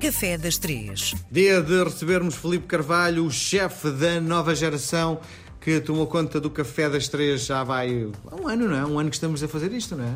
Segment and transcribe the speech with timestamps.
[0.00, 1.14] Café das Três.
[1.30, 5.20] Dia de recebermos Felipe Carvalho, o chefe da nova geração
[5.60, 8.86] que tomou conta do Café das Três já vai há um ano, não é?
[8.86, 10.14] Um ano que estamos a fazer isto, não é?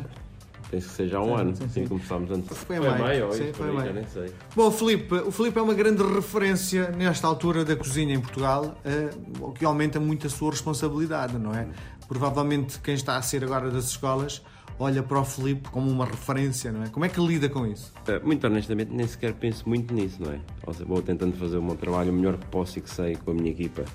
[0.71, 1.87] Penso que seja há um ano, sim, assim sim.
[1.87, 2.57] começámos antes.
[2.57, 3.93] Foi em maio, ou sim, isso, foi maio.
[3.93, 4.31] nem sei.
[4.55, 9.11] Bom, Felipe, o Felipe é uma grande referência nesta altura da cozinha em Portugal, eh,
[9.39, 11.67] o que aumenta muito a sua responsabilidade, não é?
[12.07, 14.41] Provavelmente quem está a ser agora das escolas
[14.79, 16.87] olha para o Felipe como uma referência, não é?
[16.89, 17.93] Como é que lida com isso?
[18.07, 20.39] Eh, Muito honestamente, nem sequer penso muito nisso, não é?
[20.65, 23.15] Ou seja, vou tentando fazer o meu trabalho o melhor que posso e que sei
[23.15, 23.85] com a minha equipa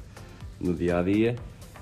[0.60, 1.36] no dia a dia.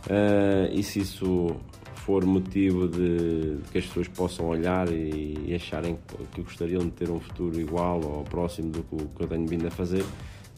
[0.08, 1.56] Eh, e se isso
[1.94, 5.98] for motivo de, de que as pessoas possam olhar e, e acharem
[6.32, 9.66] que gostariam de ter um futuro igual ou próximo do que, que eu tenho vindo
[9.66, 10.04] a fazer,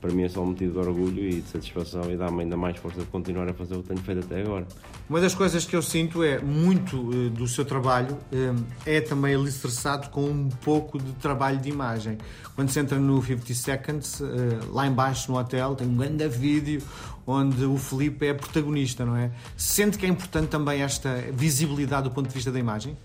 [0.01, 2.77] para mim é só um motivo de orgulho e de satisfação e dá-me ainda mais
[2.79, 4.67] força de continuar a fazer o que tenho feito até agora.
[5.09, 8.55] Uma das coisas que eu sinto é muito eh, do seu trabalho eh,
[8.87, 12.17] é também alicerçado com um pouco de trabalho de imagem.
[12.55, 14.27] Quando se entra no 50 Seconds, eh,
[14.71, 16.83] lá embaixo no hotel, tem um grande vídeo
[17.27, 19.31] onde o Felipe é protagonista, não é?
[19.57, 22.97] Sente que é importante também esta visibilidade do ponto de vista da imagem?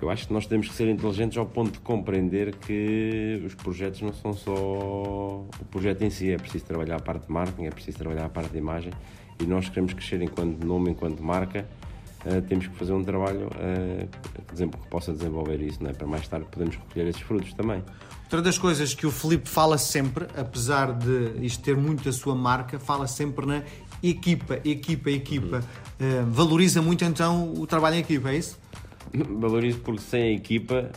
[0.00, 4.00] Eu acho que nós temos que ser inteligentes ao ponto de compreender que os projetos
[4.02, 7.70] não são só o projeto em si, é preciso trabalhar a parte de marketing, é
[7.70, 8.92] preciso trabalhar a parte de imagem
[9.40, 11.66] e nós queremos crescer enquanto nome, enquanto marca,
[12.24, 14.06] eh, temos que fazer um trabalho eh,
[14.46, 15.92] que desem- que possa desenvolver isso, não é?
[15.92, 17.82] para mais tarde podermos recolher esses frutos também.
[18.24, 22.34] Outra das coisas que o Felipe fala sempre, apesar de isto ter muito a sua
[22.34, 23.62] marca, fala sempre na
[24.02, 25.64] equipa, equipa, equipa.
[25.98, 28.58] Eh, valoriza muito então o trabalho em equipa, é isso?
[29.12, 30.90] Valorizo porque sem a equipa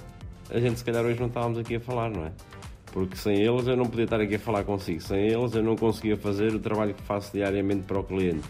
[0.49, 2.31] a gente se calhar hoje não estávamos aqui a falar, não é?
[2.91, 5.75] Porque sem eles eu não podia estar aqui a falar consigo, sem eles eu não
[5.75, 8.47] conseguia fazer o trabalho que faço diariamente para o cliente.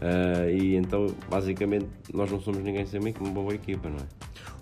[0.00, 4.06] Ah, e então, basicamente, nós não somos ninguém sem uma boa equipa, não é?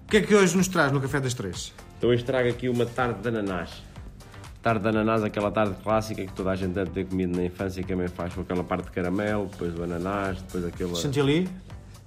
[0.04, 1.74] O que é que hoje nos traz no Café das Três?
[1.98, 3.82] Então hoje trago aqui uma tarde de ananás.
[4.62, 7.82] Tarde de ananás, aquela tarde clássica que toda a gente deve ter comido na infância,
[7.82, 10.94] que a mãe faz com aquela parte de caramelo, depois o ananás, depois aquela...
[10.94, 11.48] Chantilly?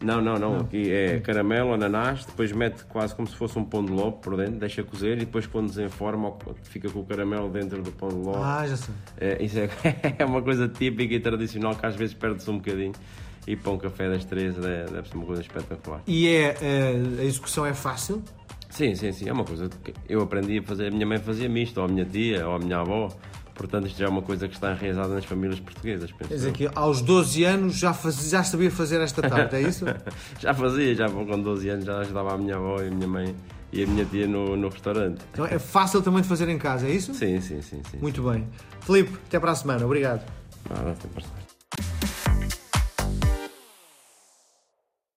[0.01, 3.83] Não, não, não, aqui é caramelo, ananás, depois mete quase como se fosse um pão
[3.83, 7.81] de ló por dentro, deixa cozer e depois quando desenforma fica com o caramelo dentro
[7.81, 8.41] do pão de ló.
[8.41, 8.93] Ah, já sei.
[9.19, 9.69] É, isso é,
[10.19, 12.93] é uma coisa típica e tradicional que às vezes perde-se um bocadinho.
[13.47, 16.01] E pão café das três deve, deve ser uma coisa espetacular.
[16.05, 18.21] E é, eh, a execução é fácil?
[18.69, 19.27] Sim, sim, sim.
[19.27, 20.87] É uma coisa que eu aprendi a fazer.
[20.87, 23.09] A minha mãe fazia-me isto, ou a minha tia, ou a minha avó.
[23.59, 26.09] Portanto, isto já é uma coisa que está enraizada nas famílias portuguesas.
[26.13, 29.61] Penso Quer dizer que aos 12 anos já, faz- já sabia fazer esta tarde, é
[29.61, 29.83] isso?
[30.39, 33.35] Já fazia, já com 12 anos já ajudava a minha avó e a minha mãe
[33.73, 35.19] e a minha tia no, no restaurante.
[35.33, 37.13] Então é fácil também de fazer em casa, é isso?
[37.13, 37.81] Sim, sim, sim.
[37.91, 37.97] sim.
[37.99, 38.47] Muito bem.
[38.79, 39.85] Filipe, até para a semana.
[39.85, 40.21] Obrigado.
[40.69, 41.38] Nada, tem parceiro.